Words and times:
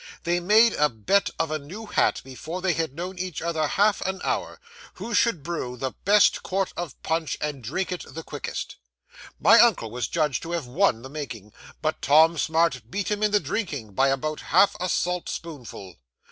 They 0.23 0.39
made 0.39 0.73
a 0.73 0.89
bet 0.89 1.29
of 1.37 1.51
a 1.51 1.59
new 1.59 1.85
hat 1.85 2.21
before 2.23 2.63
they 2.63 2.73
had 2.73 2.95
known 2.95 3.19
each 3.19 3.39
other 3.39 3.67
half 3.67 4.01
an 4.01 4.19
hour, 4.23 4.59
who 4.95 5.13
should 5.13 5.43
brew 5.43 5.77
the 5.77 5.91
best 5.91 6.41
quart 6.41 6.73
of 6.75 6.99
punch 7.03 7.37
and 7.39 7.63
drink 7.63 7.91
it 7.91 8.05
the 8.11 8.23
quickest. 8.23 8.77
My 9.39 9.59
uncle 9.59 9.91
was 9.91 10.07
judged 10.07 10.41
to 10.41 10.53
have 10.53 10.65
won 10.65 11.03
the 11.03 11.09
making, 11.11 11.53
but 11.83 12.01
Tom 12.01 12.39
Smart 12.39 12.89
beat 12.89 13.11
him 13.11 13.21
in 13.21 13.29
the 13.29 13.39
drinking 13.39 13.93
by 13.93 14.07
about 14.07 14.39
half 14.41 14.75
a 14.79 14.89
salt 14.89 15.29
spoonful. 15.29 15.97